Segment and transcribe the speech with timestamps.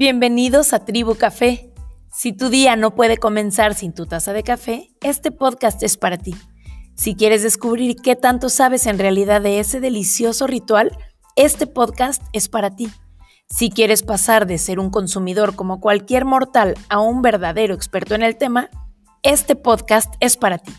[0.00, 1.72] Bienvenidos a Tribu Café.
[2.12, 6.16] Si tu día no puede comenzar sin tu taza de café, este podcast es para
[6.16, 6.36] ti.
[6.94, 10.96] Si quieres descubrir qué tanto sabes en realidad de ese delicioso ritual,
[11.34, 12.88] este podcast es para ti.
[13.48, 18.22] Si quieres pasar de ser un consumidor como cualquier mortal a un verdadero experto en
[18.22, 18.70] el tema,
[19.24, 20.72] este podcast es para ti.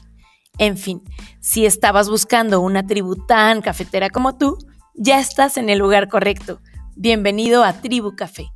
[0.59, 1.03] En fin,
[1.41, 4.57] si estabas buscando una tribu tan cafetera como tú,
[4.95, 6.61] ya estás en el lugar correcto.
[6.95, 8.53] Bienvenido a Tribu Café.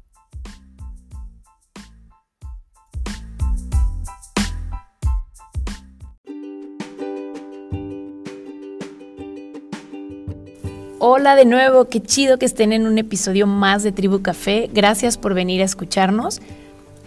[11.05, 14.69] Hola de nuevo, qué chido que estén en un episodio más de Tribu Café.
[14.71, 16.41] Gracias por venir a escucharnos.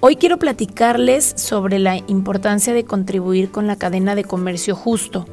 [0.00, 5.24] Hoy quiero platicarles sobre la importancia de contribuir con la cadena de comercio justo.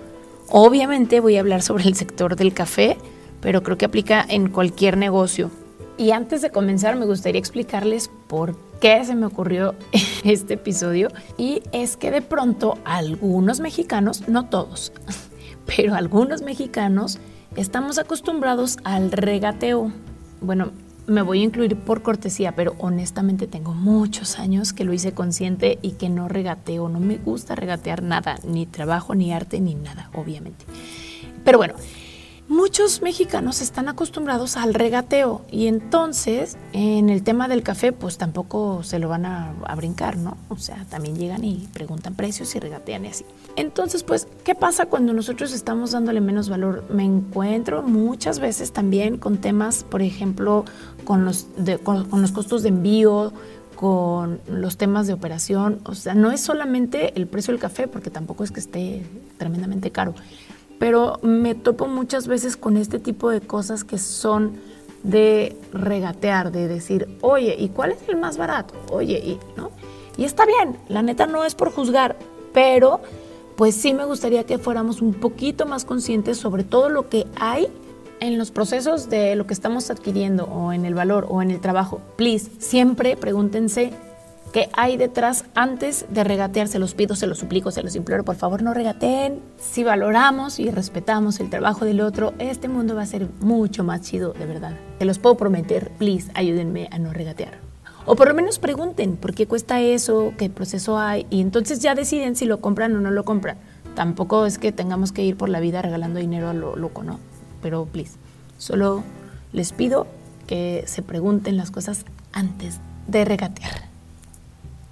[0.48, 2.96] Obviamente voy a hablar sobre el sector del café,
[3.42, 5.52] pero creo que aplica en cualquier negocio.
[5.98, 9.76] Y antes de comenzar me gustaría explicarles por qué se me ocurrió
[10.24, 11.10] este episodio.
[11.38, 14.94] Y es que de pronto algunos mexicanos, no todos,
[15.66, 17.20] pero algunos mexicanos
[17.56, 19.92] Estamos acostumbrados al regateo.
[20.42, 20.72] Bueno,
[21.06, 25.78] me voy a incluir por cortesía, pero honestamente tengo muchos años que lo hice consciente
[25.84, 26.90] y que no regateo.
[26.90, 30.66] No me gusta regatear nada, ni trabajo, ni arte, ni nada, obviamente.
[31.46, 31.76] Pero bueno,
[32.54, 38.84] muchos mexicanos están acostumbrados al regateo y entonces en el tema del café pues tampoco
[38.84, 40.38] se lo van a, brincar, ¿no?
[40.50, 43.26] O sea, también llegan y preguntan precios y regatean y así.
[43.56, 46.86] Entonces pues, ¿qué pasa cuando nosotros estamos dándole menos valor?
[46.90, 50.64] Me encuentro muchas veces también con temas, por ejemplo,
[51.06, 51.48] con los,
[51.84, 53.34] con los costos de envío,
[53.76, 55.80] con los temas de operación.
[55.86, 59.04] O sea, no es solamente el precio del café, porque tampoco es que esté
[59.40, 60.14] tremendamente caro
[60.84, 64.58] pero me topo muchas veces con este tipo de cosas que son
[65.02, 68.74] de regatear, de decir, oye, ¿y cuál es el más barato?
[68.92, 69.72] Oye, y, ¿no?
[70.18, 72.18] Y está bien, la neta no es por juzgar,
[72.54, 73.00] pero
[73.56, 77.70] pues sí me gustaría que fuéramos un poquito más conscientes sobre todo lo que hay
[78.20, 81.62] en los procesos de lo que estamos adquiriendo o en el valor o en el
[81.62, 82.02] trabajo.
[82.18, 83.94] Please, siempre pregúntense
[84.54, 86.68] ¿Qué hay detrás antes de regatear?
[86.68, 89.40] Se los pido, se los suplico, se los imploro, por favor no regateen.
[89.58, 94.02] Si valoramos y respetamos el trabajo del otro, este mundo va a ser mucho más
[94.02, 94.78] chido, de verdad.
[95.00, 97.58] Se los puedo prometer, please, ayúdenme a no regatear.
[98.06, 101.96] O por lo menos pregunten por qué cuesta eso, qué proceso hay, y entonces ya
[101.96, 103.58] deciden si lo compran o no lo compran.
[103.96, 107.20] Tampoco es que tengamos que ir por la vida regalando dinero a lo loco, ¿no?
[107.64, 108.18] Pero please,
[108.60, 109.04] solo
[109.52, 110.06] les pido
[110.46, 113.93] que se pregunten las cosas antes de regatear.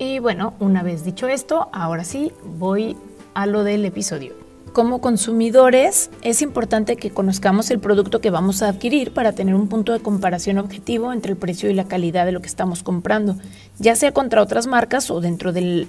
[0.03, 2.97] Y bueno, una vez dicho esto, ahora sí voy
[3.35, 4.33] a lo del episodio.
[4.73, 9.67] Como consumidores es importante que conozcamos el producto que vamos a adquirir para tener un
[9.67, 13.35] punto de comparación objetivo entre el precio y la calidad de lo que estamos comprando,
[13.77, 15.87] ya sea contra otras marcas o dentro del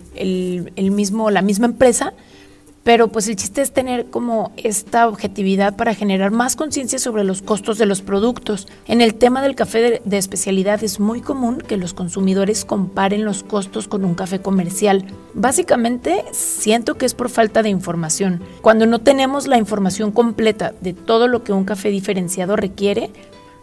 [0.76, 2.12] mismo, la misma empresa,
[2.84, 7.41] pero pues el chiste es tener como esta objetividad para generar más conciencia sobre los
[7.41, 8.66] costos de los productos.
[8.87, 13.44] En el tema del café de, especialidad es muy común que los consumidores comparen los
[13.44, 15.04] costos con un café comercial.
[15.34, 18.43] Básicamente siento que es por falta de información.
[18.62, 23.10] Cuando no tenemos la información completa de todo lo que un café diferenciado requiere,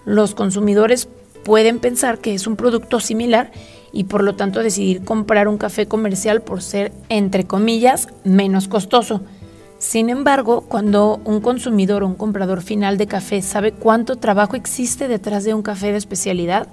[0.06, 1.09] los consumidores
[1.44, 3.51] pueden pensar que es un producto similar
[3.91, 9.22] y por lo tanto decidir comprar un café comercial por ser, entre comillas, menos costoso.
[9.79, 15.07] Sin embargo, cuando un consumidor o un comprador final de café sabe cuánto trabajo existe
[15.07, 16.67] detrás de un café de especialidad,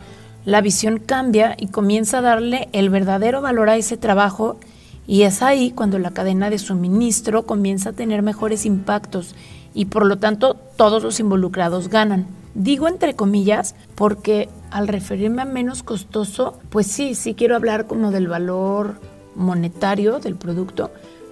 [0.45, 4.59] la visión cambia y comienza a darle el verdadero valor a ese trabajo
[5.07, 9.35] y es ahí cuando la cadena de suministro comienza a tener mejores impactos
[9.73, 12.27] y por lo tanto todos los involucrados ganan.
[12.57, 18.11] Digo entre comillas porque al referirme a menos costoso, pues sí, sí quiero hablar como
[18.11, 18.99] del valor
[19.35, 20.91] monetario del producto,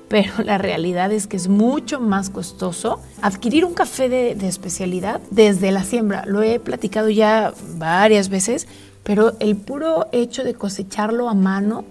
[0.08, 5.72] pero la realidad es que es mucho más costoso adquirir un café de, especialidad desde
[5.72, 6.26] la siembra.
[6.26, 8.68] Lo he platicado ya varias veces,
[9.02, 11.86] pero el puro hecho de cosecharlo a mano,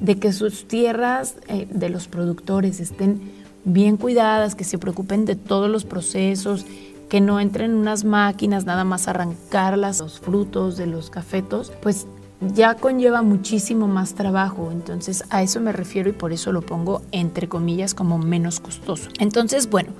[0.00, 3.20] de que sus tierras eh, de los productores estén
[3.64, 6.64] bien cuidadas, que se preocupen de todos los procesos,
[7.08, 12.06] que no entren unas máquinas nada más arrancarlas, los frutos de los cafetos, pues
[12.54, 14.70] ya conlleva muchísimo más trabajo.
[14.70, 19.10] Entonces a eso me refiero y por eso lo pongo entre comillas como menos costoso.
[19.18, 19.92] Entonces, bueno,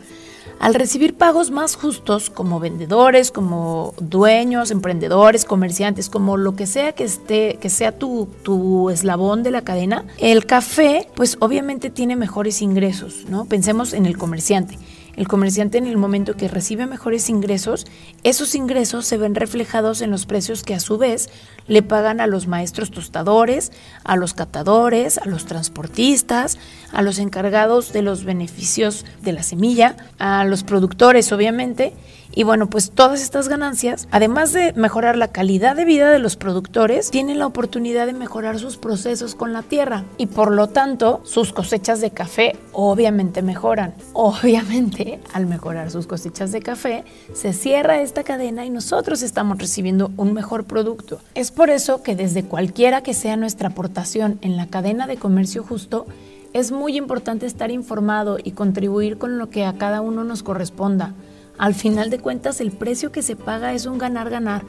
[0.61, 6.93] al recibir pagos más justos como vendedores, como dueños, emprendedores, comerciantes, como lo que sea
[6.93, 12.17] que esté, que sea tu, tu eslabón de la cadena, el café, pues obviamente tiene
[12.17, 13.45] mejores ingresos, ¿no?
[13.45, 14.79] Pensemos en el comerciante
[15.19, 17.89] El comerciante en el momento que recibe mejores ingresos,
[18.23, 21.29] esos ingresos se ven reflejados en los precios que a su vez
[21.67, 23.73] le pagan a los maestros tostadores,
[24.05, 26.57] a los catadores, a los transportistas,
[26.93, 31.95] a los encargados de los beneficios de la semilla, a los productores obviamente,
[32.39, 36.37] y bueno, pues todas estas ganancias, además de mejorar la calidad de vida de los
[36.37, 41.21] productores, tienen la oportunidad de mejorar sus procesos con la tierra y por lo tanto
[41.25, 43.93] sus cosechas de café obviamente mejoran.
[44.13, 50.13] Obviamente, al mejorar sus cosechas de café, se cierra esta cadena y nosotros estamos recibiendo
[50.17, 51.19] un mejor producto.
[51.35, 55.65] Es por eso que desde cualquiera que sea nuestra aportación en la cadena de comercio
[55.65, 56.07] justo,
[56.53, 61.15] es muy importante estar informado y contribuir con lo que a cada uno nos corresponda.
[61.59, 64.65] Al final de cuentas, el precio que se paga es un ganar-ganar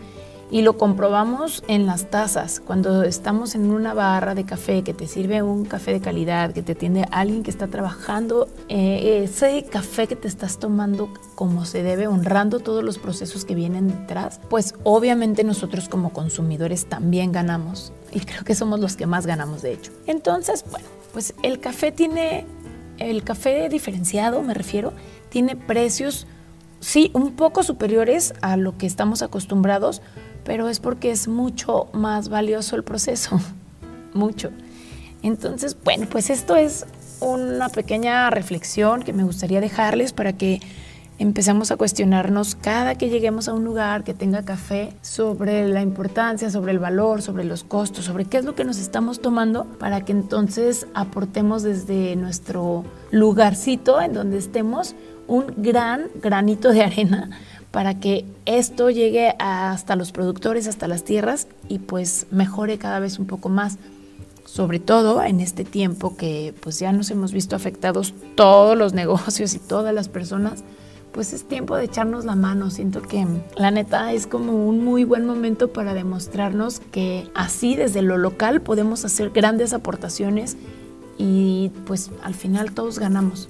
[0.52, 2.60] y lo comprobamos en las tazas.
[2.60, 6.64] Cuando estamos en una barra de café que te sirve un café de calidad, que
[6.64, 11.84] te atiende alguien que está trabajando, eh, ese café que te estás tomando como se
[11.84, 17.94] debe, honrando todos los procesos que vienen detrás, pues obviamente nosotros como consumidores también ganamos.
[18.12, 19.92] Y creo que somos los que más ganamos, de hecho.
[20.08, 22.46] Entonces, bueno, pues el café tiene,
[22.98, 24.94] el café diferenciado, me refiero,
[25.30, 26.26] tiene precios
[26.80, 30.02] sí, un poco superiores a lo que estamos acostumbrados,
[30.44, 33.40] pero es porque es mucho más valioso el proceso,
[34.14, 34.52] mucho.
[35.22, 36.86] Entonces, bueno, pues esto es
[37.20, 40.62] una pequeña reflexión que me gustaría dejarles para que
[41.20, 46.50] empecemos a cuestionarnos cada que lleguemos a un lugar que tenga café sobre la importancia,
[46.50, 50.06] sobre el valor, sobre los costos, sobre qué es lo que nos estamos tomando para
[50.06, 54.96] que entonces aportemos desde nuestro lugarcito en donde estemos
[55.30, 57.30] un gran granito de arena
[57.72, 63.20] para que esto llegue hasta los productores, hasta las tierras y pues mejore cada vez
[63.20, 63.78] un poco más.
[64.44, 69.54] Sobre todo en este tiempo que pues ya nos hemos visto afectados todos los negocios
[69.54, 70.64] y todas las personas,
[71.12, 72.72] pues es tiempo de echarnos la mano.
[72.72, 78.02] Siento que la neta es como un muy buen momento para demostrarnos que así desde
[78.02, 80.58] lo local podemos hacer grandes aportaciones
[81.20, 83.48] y pues al final todos ganamos.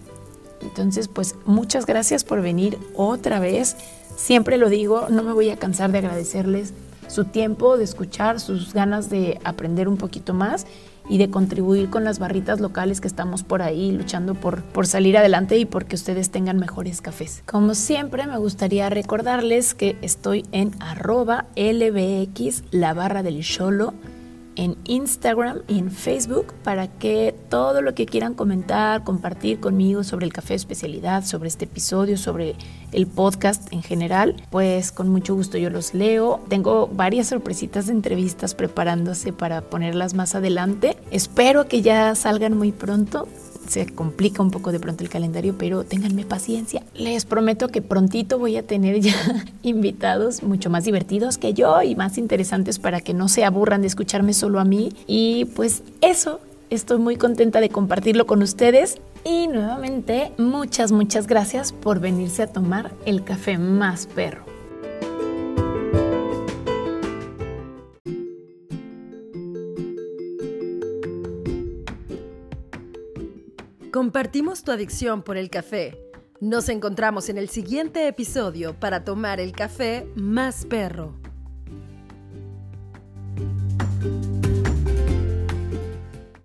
[0.62, 3.76] Entonces, pues muchas gracias por venir otra vez.
[4.16, 6.74] Siempre lo digo, no me voy a cansar de agradecerles
[7.08, 10.66] su tiempo, de escuchar, sus ganas de aprender un poquito más
[11.10, 15.18] y de contribuir con las barritas locales que estamos por ahí luchando por, por salir
[15.18, 17.42] adelante y porque ustedes tengan mejores cafés.
[17.48, 23.42] Como siempre, me gustaría recordarles que estoy en arroba lbx, la barra del
[24.60, 30.26] en Instagram y en Facebook para que todo lo que quieran comentar, compartir conmigo sobre
[30.26, 32.56] el café especialidad, sobre este episodio, sobre
[32.92, 36.42] el podcast en general, pues con mucho gusto yo los leo.
[36.50, 40.98] Tengo varias sorpresitas de entrevistas preparándose para ponerlas más adelante.
[41.10, 43.30] Espero que ya salgan muy pronto
[43.70, 46.84] se complica un poco de pronto el calendario, pero ténganme paciencia.
[46.96, 49.16] Les prometo que prontito voy a tener ya
[49.64, 53.88] invitados mucho más divertidos que yo y más interesantes para que no se aburran de
[53.88, 54.92] escucharme solo a mí.
[55.08, 56.40] Y pues eso,
[56.70, 58.98] estoy muy contenta de compartirlo con ustedes.
[59.24, 64.49] Y nuevamente, muchas, muchas gracias por venirse a tomar el café más perro.
[73.92, 75.98] Compartimos tu adicción por el café.
[76.40, 81.20] Nos encontramos en el siguiente episodio para tomar el café más perro.